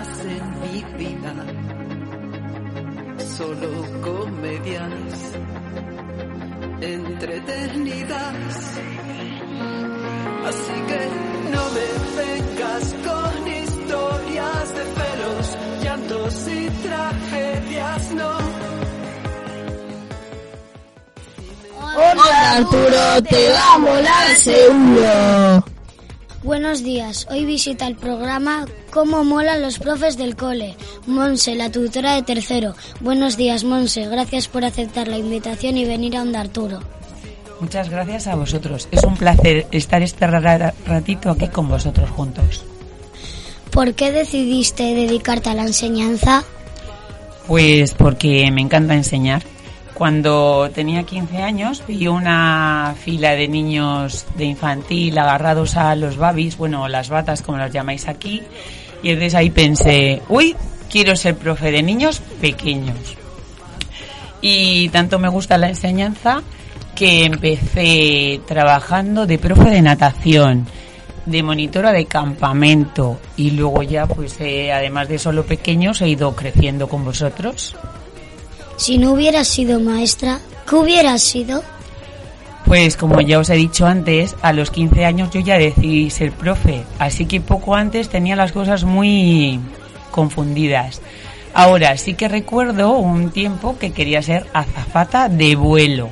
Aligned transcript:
Más 0.00 0.20
en 0.20 0.60
mi 0.62 0.82
vida, 0.96 1.34
solo 3.36 3.68
comedias 4.00 4.92
entretenidas. 6.80 8.34
Así 10.48 10.76
que 10.88 11.00
no 11.52 11.62
me 11.76 11.88
vengas 12.16 12.84
con 13.06 13.32
historias 13.46 14.74
de 14.74 14.84
pelos, 15.00 15.46
llantos 15.84 16.48
y 16.48 16.70
tragedias, 16.88 18.02
no. 18.12 18.32
Hola 21.94 22.52
Arturo, 22.56 23.22
te 23.28 23.52
va 23.52 23.74
a 23.74 23.78
molar 23.78 24.28
seguro. 24.36 25.69
Buenos 26.42 26.82
días, 26.82 27.26
hoy 27.30 27.44
visita 27.44 27.86
el 27.86 27.96
programa 27.96 28.64
Cómo 28.90 29.24
molan 29.24 29.60
los 29.60 29.78
profes 29.78 30.16
del 30.16 30.36
cole. 30.36 30.74
Monse, 31.06 31.54
la 31.54 31.70
tutora 31.70 32.14
de 32.14 32.22
tercero. 32.22 32.74
Buenos 33.00 33.36
días, 33.36 33.62
Monse, 33.62 34.06
gracias 34.06 34.48
por 34.48 34.64
aceptar 34.64 35.06
la 35.08 35.18
invitación 35.18 35.76
y 35.76 35.84
venir 35.84 36.16
a 36.16 36.22
Onda 36.22 36.40
Arturo. 36.40 36.80
Muchas 37.60 37.90
gracias 37.90 38.26
a 38.26 38.36
vosotros. 38.36 38.88
Es 38.90 39.04
un 39.04 39.16
placer 39.18 39.66
estar 39.70 40.00
este 40.02 40.26
ra- 40.26 40.72
ratito 40.86 41.30
aquí 41.30 41.48
con 41.48 41.68
vosotros 41.68 42.08
juntos. 42.08 42.62
¿Por 43.70 43.92
qué 43.92 44.10
decidiste 44.10 44.94
dedicarte 44.94 45.50
a 45.50 45.54
la 45.54 45.62
enseñanza? 45.64 46.42
Pues 47.46 47.92
porque 47.92 48.50
me 48.50 48.62
encanta 48.62 48.94
enseñar. 48.94 49.42
Cuando 50.00 50.70
tenía 50.74 51.02
15 51.02 51.42
años 51.42 51.82
vi 51.86 52.06
una 52.06 52.94
fila 52.98 53.32
de 53.32 53.46
niños 53.46 54.24
de 54.34 54.46
infantil 54.46 55.18
agarrados 55.18 55.76
a 55.76 55.94
los 55.94 56.16
babis, 56.16 56.56
bueno, 56.56 56.88
las 56.88 57.10
batas 57.10 57.42
como 57.42 57.58
las 57.58 57.70
llamáis 57.70 58.08
aquí, 58.08 58.40
y 59.02 59.10
entonces 59.10 59.34
ahí 59.34 59.50
pensé, 59.50 60.22
uy, 60.30 60.56
quiero 60.90 61.14
ser 61.16 61.36
profe 61.36 61.70
de 61.70 61.82
niños 61.82 62.22
pequeños. 62.40 62.96
Y 64.40 64.88
tanto 64.88 65.18
me 65.18 65.28
gusta 65.28 65.58
la 65.58 65.68
enseñanza 65.68 66.40
que 66.94 67.26
empecé 67.26 68.40
trabajando 68.46 69.26
de 69.26 69.38
profe 69.38 69.68
de 69.68 69.82
natación, 69.82 70.66
de 71.26 71.42
monitora 71.42 71.92
de 71.92 72.06
campamento 72.06 73.20
y 73.36 73.50
luego 73.50 73.82
ya 73.82 74.06
pues 74.06 74.40
eh, 74.40 74.72
además 74.72 75.10
de 75.10 75.18
solo 75.18 75.44
pequeños 75.44 76.00
he 76.00 76.08
ido 76.08 76.34
creciendo 76.34 76.88
con 76.88 77.04
vosotros. 77.04 77.76
Si 78.80 78.96
no 78.96 79.12
hubieras 79.12 79.46
sido 79.46 79.78
maestra, 79.78 80.40
¿qué 80.66 80.74
hubieras 80.74 81.20
sido? 81.20 81.62
Pues 82.64 82.96
como 82.96 83.20
ya 83.20 83.38
os 83.38 83.50
he 83.50 83.54
dicho 83.54 83.84
antes, 83.84 84.34
a 84.40 84.54
los 84.54 84.70
15 84.70 85.04
años 85.04 85.28
yo 85.30 85.40
ya 85.40 85.58
decidí 85.58 86.08
ser 86.08 86.32
profe, 86.32 86.84
así 86.98 87.26
que 87.26 87.42
poco 87.42 87.74
antes 87.74 88.08
tenía 88.08 88.36
las 88.36 88.52
cosas 88.52 88.84
muy 88.84 89.60
confundidas. 90.10 91.02
Ahora 91.52 91.94
sí 91.98 92.14
que 92.14 92.28
recuerdo 92.28 92.92
un 92.92 93.32
tiempo 93.32 93.76
que 93.78 93.92
quería 93.92 94.22
ser 94.22 94.46
azafata 94.54 95.28
de 95.28 95.56
vuelo. 95.56 96.08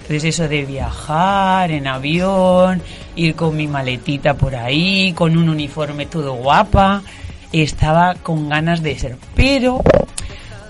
Entonces 0.00 0.24
eso 0.24 0.48
de 0.48 0.64
viajar 0.64 1.70
en 1.70 1.86
avión, 1.86 2.80
ir 3.14 3.34
con 3.34 3.54
mi 3.58 3.68
maletita 3.68 4.38
por 4.38 4.56
ahí, 4.56 5.12
con 5.12 5.36
un 5.36 5.50
uniforme 5.50 6.06
todo 6.06 6.32
guapa, 6.32 7.02
estaba 7.52 8.14
con 8.14 8.48
ganas 8.48 8.82
de 8.82 8.98
ser. 8.98 9.16
Pero, 9.34 9.82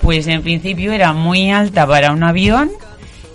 pues 0.03 0.27
en 0.27 0.43
principio 0.43 0.93
era 0.93 1.13
muy 1.13 1.51
alta 1.51 1.87
para 1.87 2.13
un 2.13 2.23
avión 2.23 2.71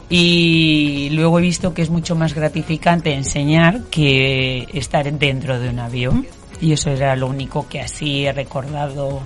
y 0.10 1.10
luego 1.12 1.40
he 1.40 1.42
visto 1.42 1.74
que 1.74 1.82
es 1.82 1.90
mucho 1.90 2.16
más 2.16 2.34
gratificante 2.34 3.14
enseñar 3.14 3.84
que 3.90 4.68
estar 4.74 5.12
dentro 5.12 5.60
de 5.60 5.70
un 5.70 5.80
avión. 5.80 6.28
Y 6.62 6.74
eso 6.74 6.90
era 6.90 7.16
lo 7.16 7.28
único 7.28 7.68
que 7.68 7.82
así 7.82 8.26
he 8.26 8.32
recordado 8.32 9.22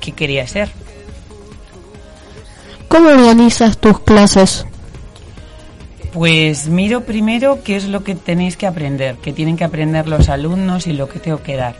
que 0.00 0.12
quería 0.12 0.46
ser. 0.46 0.70
¿Cómo 2.88 3.08
organizas 3.08 3.78
tus 3.78 4.00
clases? 4.00 4.66
Pues 6.12 6.68
miro 6.68 7.04
primero 7.04 7.62
qué 7.62 7.76
es 7.76 7.84
lo 7.84 8.04
que 8.04 8.14
tenéis 8.14 8.56
que 8.56 8.66
aprender, 8.66 9.16
que 9.16 9.32
tienen 9.32 9.56
que 9.56 9.64
aprender 9.64 10.08
los 10.08 10.28
alumnos 10.28 10.86
y 10.86 10.92
lo 10.92 11.08
que 11.08 11.18
tengo 11.18 11.42
que 11.42 11.56
dar. 11.56 11.74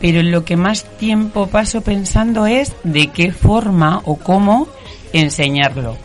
Pero 0.00 0.22
lo 0.22 0.44
que 0.44 0.56
más 0.56 0.84
tiempo 0.98 1.46
paso 1.48 1.82
pensando 1.82 2.46
es 2.46 2.74
de 2.84 3.08
qué 3.08 3.32
forma 3.32 4.00
o 4.04 4.16
cómo 4.16 4.68
enseñarlo. 5.12 5.96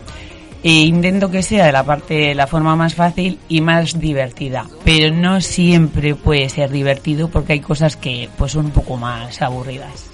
E 0.63 0.71
intento 0.81 1.29
que 1.29 1.43
sea 1.43 1.67
de 1.67 1.71
la 1.71 1.83
parte 1.83 2.33
la 2.33 2.47
forma 2.47 2.75
más 2.75 2.95
fácil 2.95 3.37
y 3.47 3.61
más 3.61 3.99
divertida, 3.99 4.65
pero 4.83 5.15
no 5.15 5.39
siempre 5.39 6.15
puede 6.15 6.49
ser 6.49 6.71
divertido 6.71 7.27
porque 7.27 7.53
hay 7.53 7.59
cosas 7.59 7.95
que 7.95 8.29
pues 8.35 8.53
son 8.53 8.65
un 8.65 8.71
poco 8.71 8.97
más 8.97 9.43
aburridas. 9.43 10.09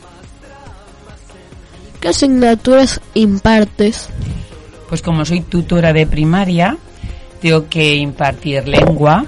¿Qué 2.01 2.09
asignaturas 2.09 2.99
impartes? 3.13 4.09
Pues 4.89 5.01
como 5.01 5.23
soy 5.23 5.39
tutora 5.39 5.93
de 5.93 6.05
primaria, 6.05 6.77
tengo 7.39 7.69
que 7.69 7.95
impartir 7.95 8.67
lengua, 8.67 9.25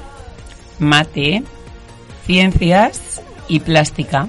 mate, 0.80 1.44
ciencias 2.26 3.22
y 3.48 3.62
plástica. 3.62 4.28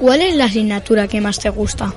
¿Cuál 0.00 0.22
es 0.22 0.34
la 0.34 0.46
asignatura 0.46 1.06
que 1.08 1.20
más 1.20 1.38
te 1.38 1.50
gusta? 1.50 1.92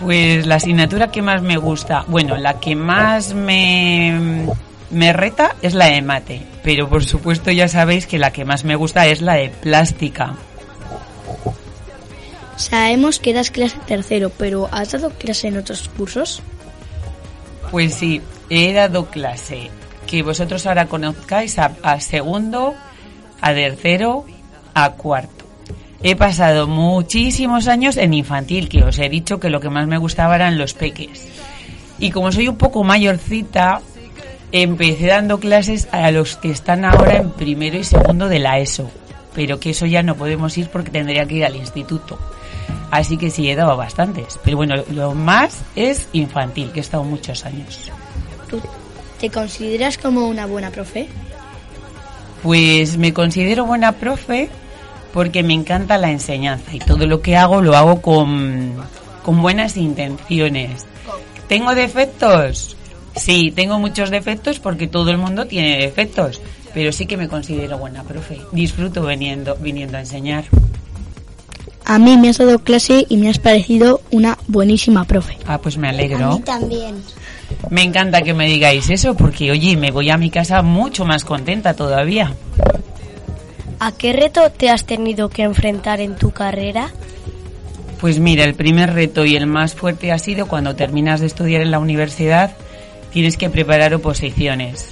Pues 0.00 0.46
la 0.46 0.54
asignatura 0.54 1.10
que 1.10 1.20
más 1.20 1.42
me 1.42 1.58
gusta, 1.58 2.06
bueno, 2.08 2.38
la 2.38 2.58
que 2.58 2.74
más 2.74 3.34
me, 3.34 4.48
me 4.90 5.12
reta 5.12 5.54
es 5.60 5.74
la 5.74 5.86
de 5.86 6.00
mate, 6.00 6.42
pero 6.64 6.88
por 6.88 7.04
supuesto 7.04 7.50
ya 7.50 7.68
sabéis 7.68 8.06
que 8.06 8.18
la 8.18 8.32
que 8.32 8.46
más 8.46 8.64
me 8.64 8.76
gusta 8.76 9.06
es 9.06 9.20
la 9.20 9.34
de 9.34 9.50
plástica. 9.50 10.34
Sabemos 12.56 13.18
que 13.18 13.34
das 13.34 13.50
clase 13.50 13.76
tercero, 13.86 14.30
pero 14.30 14.70
¿has 14.72 14.92
dado 14.92 15.10
clase 15.10 15.48
en 15.48 15.58
otros 15.58 15.90
cursos? 15.96 16.42
Pues 17.70 17.92
sí, 17.92 18.22
he 18.48 18.72
dado 18.72 19.06
clase 19.06 19.70
que 20.06 20.22
vosotros 20.22 20.66
ahora 20.66 20.86
conozcáis 20.86 21.58
a, 21.58 21.72
a 21.82 22.00
segundo, 22.00 22.74
a 23.40 23.52
tercero, 23.52 24.24
a 24.74 24.92
cuarto. 24.92 25.41
He 26.04 26.16
pasado 26.16 26.66
muchísimos 26.66 27.68
años 27.68 27.96
en 27.96 28.12
infantil, 28.12 28.68
que 28.68 28.82
os 28.82 28.98
he 28.98 29.08
dicho 29.08 29.38
que 29.38 29.50
lo 29.50 29.60
que 29.60 29.70
más 29.70 29.86
me 29.86 29.98
gustaba 29.98 30.34
eran 30.34 30.58
los 30.58 30.74
peques. 30.74 31.28
Y 32.00 32.10
como 32.10 32.32
soy 32.32 32.48
un 32.48 32.56
poco 32.56 32.82
mayorcita, 32.82 33.80
empecé 34.50 35.06
dando 35.06 35.38
clases 35.38 35.88
a 35.92 36.10
los 36.10 36.36
que 36.36 36.50
están 36.50 36.84
ahora 36.84 37.18
en 37.18 37.30
primero 37.30 37.78
y 37.78 37.84
segundo 37.84 38.28
de 38.28 38.40
la 38.40 38.58
ESO. 38.58 38.90
Pero 39.32 39.60
que 39.60 39.70
eso 39.70 39.86
ya 39.86 40.02
no 40.02 40.16
podemos 40.16 40.58
ir 40.58 40.68
porque 40.70 40.90
tendría 40.90 41.24
que 41.24 41.36
ir 41.36 41.44
al 41.44 41.54
instituto. 41.54 42.18
Así 42.90 43.16
que 43.16 43.30
sí, 43.30 43.48
he 43.48 43.54
dado 43.54 43.76
bastantes. 43.76 44.40
Pero 44.42 44.56
bueno, 44.56 44.74
lo 44.90 45.14
más 45.14 45.62
es 45.76 46.08
infantil, 46.12 46.72
que 46.72 46.80
he 46.80 46.82
estado 46.82 47.04
muchos 47.04 47.46
años. 47.46 47.92
¿Tú 48.50 48.60
te 49.20 49.30
consideras 49.30 49.98
como 49.98 50.26
una 50.26 50.46
buena 50.46 50.70
profe? 50.70 51.06
Pues 52.42 52.98
me 52.98 53.14
considero 53.14 53.64
buena 53.64 53.92
profe 53.92 54.50
porque 55.12 55.42
me 55.42 55.54
encanta 55.54 55.98
la 55.98 56.10
enseñanza 56.10 56.74
y 56.74 56.78
todo 56.78 57.06
lo 57.06 57.20
que 57.20 57.36
hago 57.36 57.60
lo 57.62 57.76
hago 57.76 58.00
con, 58.00 58.72
con 59.22 59.42
buenas 59.42 59.76
intenciones. 59.76 60.86
¿Tengo 61.48 61.74
defectos? 61.74 62.76
Sí, 63.14 63.52
tengo 63.54 63.78
muchos 63.78 64.10
defectos 64.10 64.58
porque 64.58 64.86
todo 64.86 65.10
el 65.10 65.18
mundo 65.18 65.46
tiene 65.46 65.76
defectos, 65.78 66.40
pero 66.72 66.92
sí 66.92 67.04
que 67.06 67.16
me 67.18 67.28
considero 67.28 67.76
buena 67.78 68.02
profe. 68.04 68.38
Disfruto 68.52 69.04
viniendo, 69.04 69.54
viniendo 69.56 69.98
a 69.98 70.00
enseñar. 70.00 70.44
A 71.84 71.98
mí 71.98 72.16
me 72.16 72.28
has 72.30 72.38
dado 72.38 72.60
clase 72.60 73.04
y 73.08 73.16
me 73.18 73.28
has 73.28 73.38
parecido 73.38 74.00
una 74.12 74.38
buenísima 74.46 75.04
profe. 75.04 75.36
Ah, 75.46 75.58
pues 75.58 75.76
me 75.76 75.88
A 75.88 75.90
alegro. 75.90 76.36
mí 76.36 76.40
también. 76.40 77.02
Me 77.68 77.82
encanta 77.82 78.22
que 78.22 78.32
me 78.32 78.46
digáis 78.46 78.88
eso 78.88 79.14
porque, 79.14 79.50
oye, 79.50 79.76
me 79.76 79.90
voy 79.90 80.08
a 80.08 80.16
mi 80.16 80.30
casa 80.30 80.62
mucho 80.62 81.04
más 81.04 81.24
contenta 81.24 81.74
todavía. 81.74 82.32
¿A 83.84 83.90
qué 83.90 84.12
reto 84.12 84.48
te 84.48 84.70
has 84.70 84.84
tenido 84.84 85.28
que 85.28 85.42
enfrentar 85.42 86.00
en 86.00 86.14
tu 86.14 86.30
carrera? 86.30 86.92
Pues 88.00 88.20
mira, 88.20 88.44
el 88.44 88.54
primer 88.54 88.94
reto 88.94 89.24
y 89.24 89.34
el 89.34 89.48
más 89.48 89.74
fuerte 89.74 90.12
ha 90.12 90.20
sido 90.20 90.46
cuando 90.46 90.76
terminas 90.76 91.18
de 91.18 91.26
estudiar 91.26 91.62
en 91.62 91.72
la 91.72 91.80
universidad, 91.80 92.52
tienes 93.12 93.36
que 93.36 93.50
preparar 93.50 93.92
oposiciones. 93.92 94.90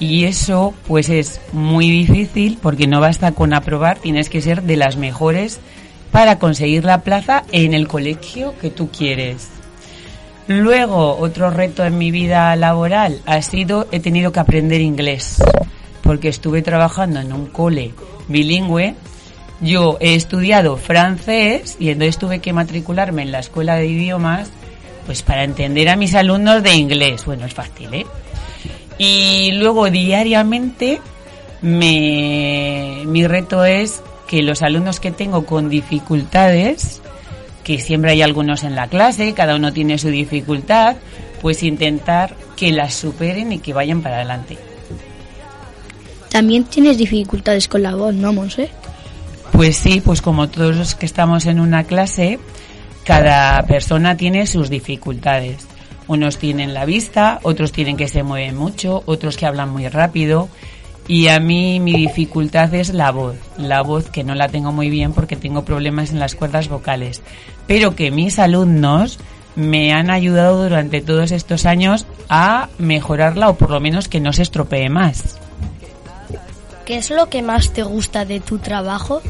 Y 0.00 0.24
eso 0.24 0.74
pues 0.88 1.08
es 1.08 1.40
muy 1.52 1.88
difícil 1.88 2.58
porque 2.60 2.88
no 2.88 2.98
basta 2.98 3.30
con 3.30 3.54
aprobar, 3.54 4.00
tienes 4.00 4.28
que 4.28 4.42
ser 4.42 4.62
de 4.62 4.76
las 4.76 4.96
mejores 4.96 5.60
para 6.10 6.40
conseguir 6.40 6.84
la 6.84 7.02
plaza 7.02 7.44
en 7.52 7.74
el 7.74 7.86
colegio 7.86 8.58
que 8.60 8.70
tú 8.70 8.90
quieres. 8.90 9.50
Luego, 10.48 11.16
otro 11.16 11.50
reto 11.50 11.84
en 11.84 11.96
mi 11.96 12.10
vida 12.10 12.56
laboral 12.56 13.20
ha 13.24 13.40
sido, 13.40 13.86
he 13.92 14.00
tenido 14.00 14.32
que 14.32 14.40
aprender 14.40 14.80
inglés, 14.80 15.40
porque 16.02 16.26
estuve 16.26 16.62
trabajando 16.62 17.20
en 17.20 17.32
un 17.32 17.46
cole 17.46 17.94
bilingüe. 18.28 18.94
Yo 19.60 19.96
he 20.00 20.14
estudiado 20.14 20.76
francés 20.76 21.76
y 21.78 21.90
entonces 21.90 22.18
tuve 22.18 22.40
que 22.40 22.52
matricularme 22.52 23.22
en 23.22 23.32
la 23.32 23.38
escuela 23.38 23.76
de 23.76 23.86
idiomas, 23.86 24.50
pues 25.06 25.22
para 25.22 25.44
entender 25.44 25.88
a 25.88 25.96
mis 25.96 26.14
alumnos 26.14 26.62
de 26.62 26.74
inglés. 26.74 27.24
Bueno, 27.24 27.46
es 27.46 27.54
fácil, 27.54 27.94
¿eh? 27.94 28.06
Y 28.98 29.52
luego 29.52 29.88
diariamente 29.90 31.00
me, 31.60 33.02
mi 33.06 33.26
reto 33.26 33.64
es 33.64 34.02
que 34.26 34.42
los 34.42 34.62
alumnos 34.62 34.98
que 34.98 35.10
tengo 35.10 35.46
con 35.46 35.68
dificultades, 35.68 37.00
que 37.64 37.78
siempre 37.78 38.12
hay 38.12 38.22
algunos 38.22 38.64
en 38.64 38.74
la 38.74 38.88
clase, 38.88 39.34
cada 39.34 39.56
uno 39.56 39.72
tiene 39.72 39.98
su 39.98 40.08
dificultad, 40.08 40.96
pues 41.40 41.62
intentar 41.62 42.34
que 42.56 42.72
las 42.72 42.94
superen 42.94 43.52
y 43.52 43.58
que 43.58 43.72
vayan 43.72 44.02
para 44.02 44.16
adelante. 44.16 44.58
También 46.32 46.64
tienes 46.64 46.96
dificultades 46.96 47.68
con 47.68 47.82
la 47.82 47.94
voz, 47.94 48.14
¿no, 48.14 48.32
Monse? 48.32 48.70
Pues 49.52 49.76
sí, 49.76 50.00
pues 50.00 50.22
como 50.22 50.48
todos 50.48 50.74
los 50.74 50.94
que 50.94 51.04
estamos 51.04 51.44
en 51.44 51.60
una 51.60 51.84
clase, 51.84 52.38
cada 53.04 53.62
persona 53.64 54.16
tiene 54.16 54.46
sus 54.46 54.70
dificultades. 54.70 55.66
Unos 56.08 56.38
tienen 56.38 56.72
la 56.72 56.86
vista, 56.86 57.38
otros 57.42 57.70
tienen 57.70 57.98
que 57.98 58.08
se 58.08 58.22
mueven 58.22 58.56
mucho, 58.56 59.02
otros 59.04 59.36
que 59.36 59.44
hablan 59.44 59.68
muy 59.68 59.86
rápido. 59.88 60.48
Y 61.06 61.28
a 61.28 61.38
mí 61.38 61.80
mi 61.80 61.92
dificultad 61.92 62.72
es 62.72 62.94
la 62.94 63.10
voz. 63.10 63.36
La 63.58 63.82
voz 63.82 64.08
que 64.08 64.24
no 64.24 64.34
la 64.34 64.48
tengo 64.48 64.72
muy 64.72 64.88
bien 64.88 65.12
porque 65.12 65.36
tengo 65.36 65.66
problemas 65.66 66.12
en 66.12 66.18
las 66.18 66.34
cuerdas 66.34 66.68
vocales. 66.68 67.20
Pero 67.66 67.94
que 67.94 68.10
mis 68.10 68.38
alumnos 68.38 69.18
me 69.54 69.92
han 69.92 70.10
ayudado 70.10 70.62
durante 70.62 71.02
todos 71.02 71.30
estos 71.30 71.66
años 71.66 72.06
a 72.30 72.70
mejorarla 72.78 73.50
o 73.50 73.56
por 73.56 73.70
lo 73.70 73.80
menos 73.80 74.08
que 74.08 74.20
no 74.20 74.32
se 74.32 74.40
estropee 74.40 74.88
más. 74.88 75.41
¿Qué 76.84 76.96
es 76.96 77.10
lo 77.10 77.28
que 77.28 77.42
más 77.42 77.72
te 77.72 77.82
gusta 77.82 78.24
de 78.24 78.40
tu 78.40 78.58
trabajo? 78.58 79.22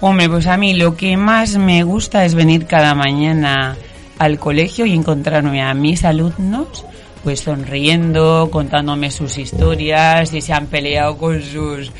Hombre, 0.00 0.28
pues 0.28 0.46
a 0.46 0.56
mí 0.56 0.74
lo 0.74 0.96
que 0.96 1.16
más 1.16 1.56
me 1.56 1.82
gusta 1.82 2.24
es 2.24 2.34
venir 2.34 2.66
cada 2.66 2.94
mañana 2.94 3.76
al 4.18 4.38
colegio 4.38 4.86
y 4.86 4.94
encontrarme 4.94 5.62
a 5.62 5.74
mis 5.74 6.04
alumnos 6.04 6.84
pues 7.26 7.40
sonriendo, 7.40 8.50
contándome 8.52 9.10
sus 9.10 9.36
historias, 9.36 10.28
si 10.28 10.40
se 10.40 10.52
han 10.52 10.68
peleado 10.68 11.18
con 11.18 11.42
sus 11.42 11.90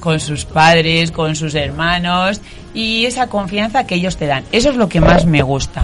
con 0.00 0.18
sus 0.18 0.46
padres, 0.46 1.12
con 1.12 1.36
sus 1.36 1.54
hermanos 1.54 2.40
y 2.74 3.06
esa 3.06 3.28
confianza 3.28 3.86
que 3.86 3.94
ellos 3.94 4.16
te 4.16 4.26
dan. 4.26 4.42
Eso 4.50 4.70
es 4.70 4.76
lo 4.76 4.88
que 4.88 5.00
más 5.00 5.26
me 5.26 5.42
gusta. 5.42 5.80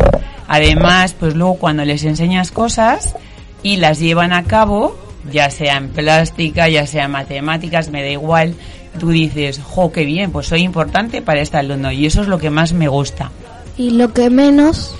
Además, 0.49 1.15
pues 1.15 1.37
luego 1.37 1.55
cuando 1.55 1.85
les 1.85 2.03
enseñas 2.03 2.51
cosas 2.51 3.15
y 3.63 3.77
las 3.77 4.01
llevan 4.01 4.33
a 4.33 4.43
cabo, 4.43 4.99
ya 5.31 5.51
sea 5.51 5.77
en 5.77 5.91
plástica, 5.91 6.69
ya 6.69 6.87
sea 6.87 7.05
en 7.05 7.11
matemáticas, 7.13 7.91
me 7.91 8.03
da 8.03 8.09
igual, 8.09 8.55
tú 8.99 9.11
dices, 9.11 9.61
jo, 9.63 9.93
qué 9.93 10.05
bien, 10.05 10.31
pues 10.31 10.47
soy 10.47 10.63
importante 10.63 11.23
para 11.23 11.41
este 11.41 11.59
alumno 11.59 11.93
y 11.93 12.07
eso 12.07 12.23
es 12.23 12.29
lo 12.29 12.39
que 12.39 12.51
más 12.51 12.73
me 12.73 12.89
gusta. 12.89 13.31
¿Y 13.77 13.91
lo 13.91 14.13
que 14.13 14.31
menos? 14.31 14.95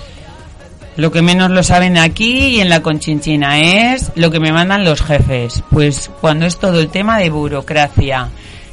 Lo 0.97 1.11
que 1.11 1.21
menos 1.21 1.51
lo 1.51 1.63
saben 1.63 1.97
aquí 1.97 2.55
y 2.55 2.59
en 2.59 2.69
la 2.69 2.81
conchinchina 2.81 3.59
es 3.93 4.11
lo 4.15 4.29
que 4.29 4.39
me 4.39 4.51
mandan 4.51 4.83
los 4.83 5.01
jefes. 5.01 5.63
Pues 5.69 6.11
cuando 6.19 6.45
es 6.45 6.59
todo 6.59 6.79
el 6.79 6.89
tema 6.89 7.17
de 7.17 7.29
burocracia, 7.29 8.29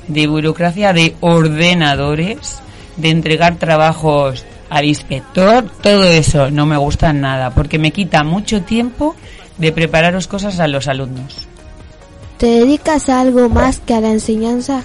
de 0.08 0.26
burocracia 0.26 0.92
de 0.92 1.14
ordenadores, 1.20 2.60
de 2.96 3.10
entregar 3.10 3.56
trabajos 3.56 4.44
al 4.68 4.84
inspector, 4.84 5.64
todo 5.80 6.04
eso 6.04 6.50
no 6.50 6.66
me 6.66 6.76
gusta 6.76 7.12
nada 7.12 7.50
porque 7.50 7.78
me 7.78 7.92
quita 7.92 8.24
mucho 8.24 8.62
tiempo 8.62 9.14
de 9.58 9.72
prepararos 9.72 10.26
cosas 10.26 10.60
a 10.60 10.69
los 10.69 10.88
alumnos. 10.88 11.49
¿Te 12.38 12.46
dedicas 12.46 13.08
a 13.08 13.20
algo 13.20 13.49
más 13.49 13.81
que 13.81 13.94
a 13.94 14.00
la 14.00 14.10
enseñanza? 14.10 14.82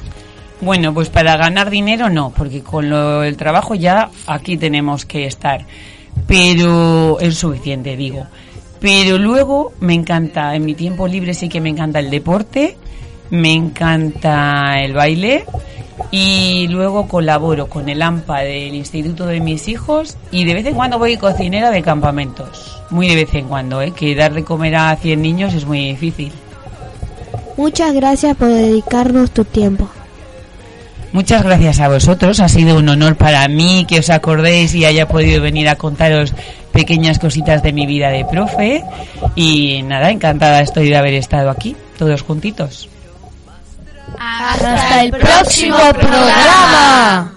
Bueno, 0.62 0.94
pues 0.94 1.10
para 1.10 1.38
ganar 1.38 1.70
dinero 1.70 2.10
no, 2.10 2.31
porque 2.36 2.62
con 2.62 2.90
lo, 2.90 3.24
el 3.24 3.38
trabajo 3.38 3.75
ya 3.75 4.10
aquí 4.28 4.58
tenemos 4.58 5.06
que 5.06 5.25
estar. 5.25 5.66
Pero 6.25 7.20
es 7.20 7.38
suficiente, 7.38 7.96
digo. 7.96 8.25
Pero 8.80 9.18
luego 9.18 9.74
me 9.80 9.94
encanta, 9.94 10.56
en 10.56 10.66
mi 10.66 10.74
tiempo 10.74 11.08
libre 11.08 11.34
sí 11.34 11.48
que 11.48 11.62
me 11.62 11.70
encanta 11.70 12.00
el 12.00 12.10
deporte, 12.10 12.78
me 13.30 13.54
encanta 13.54 14.81
el 14.81 14.94
baile 14.94 15.46
y 16.15 16.68
luego 16.68 17.07
colaboro 17.07 17.65
con 17.65 17.89
el 17.89 18.00
AMPA 18.00 18.42
del 18.42 18.75
instituto 18.75 19.25
de 19.25 19.39
mis 19.39 19.68
hijos 19.68 20.15
y 20.30 20.45
de 20.45 20.54
vez 20.54 20.68
en 20.68 20.75
cuando 20.75 21.00
voy 21.00 21.18
cocinera 21.18 21.71
de 21.71 21.81
campamentos. 21.81 22.83
Muy 22.92 23.07
de 23.07 23.15
vez 23.15 23.33
en 23.33 23.48
cuando, 23.48 23.81
¿eh? 23.81 23.94
que 23.95 24.13
dar 24.13 24.31
de 24.31 24.44
comer 24.44 24.75
a 24.75 24.95
100 24.95 25.19
niños 25.19 25.56
es 25.56 25.65
muy 25.65 25.88
difícil. 25.88 26.31
Muchas 27.57 27.95
gracias 27.95 28.38
por 28.38 28.50
dedicarnos 28.50 29.31
tu 29.31 29.44
tiempo. 29.44 29.89
Muchas 31.13 31.42
gracias 31.42 31.80
a 31.80 31.89
vosotros, 31.89 32.39
ha 32.42 32.48
sido 32.48 32.77
un 32.77 32.89
honor 32.89 33.15
para 33.15 33.48
mí 33.48 33.88
que 33.89 33.98
os 33.98 34.12
acordéis 34.12 34.75
y 34.75 34.86
haya 34.86 35.07
podido 35.07 35.42
venir 35.42 35.68
a 35.68 35.77
contaros 35.77 36.36
pequeñas 36.71 37.18
cositas 37.18 37.63
de 37.63 37.74
mi 37.74 37.88
vida 37.88 38.10
de 38.10 38.24
profe 38.25 38.83
y 39.33 39.81
nada, 39.81 40.12
encantada 40.12 40.62
estoy 40.62 40.89
de 40.89 40.95
haber 40.95 41.15
estado 41.15 41.50
aquí, 41.50 41.75
todos 41.98 42.21
juntitos. 42.21 42.93
Hasta 44.19 45.04
el 45.04 45.12
próximo 45.12 45.77
programa. 45.94 47.33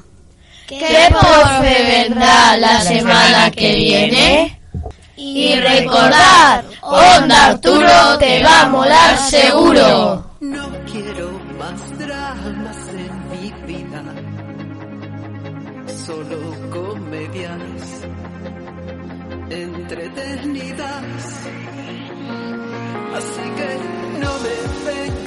¿Qué 0.67 1.09
profe 1.09 1.83
vendrá 1.85 2.57
la 2.57 2.81
semana 2.81 3.51
que 3.51 3.75
viene? 3.75 4.61
Y 5.17 5.55
recordar, 5.61 6.65
Onda 6.83 7.47
Arturo 7.47 8.19
te 8.19 8.43
va 8.43 8.63
a 8.63 8.69
molar 8.69 9.17
seguro. 9.19 10.31
No 10.41 10.69
quiero 10.91 11.41
más 11.59 11.99
dramas 11.99 12.77
en 12.91 13.31
mi 13.31 13.53
vida, 13.67 14.03
solo 16.05 16.39
comedias 16.71 18.07
entretenidas. 19.51 21.05
Así 23.17 23.45
que 23.57 23.69
no 24.21 24.33
me 24.45 24.57
vengas 24.91 25.26